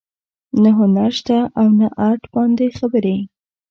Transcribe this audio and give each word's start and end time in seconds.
نه 0.61 0.69
هنر 0.79 1.11
شته 1.19 1.37
او 1.59 1.67
نه 1.79 1.87
ارټ 2.07 2.21
باندې 2.35 2.65
خبرې 2.77 3.17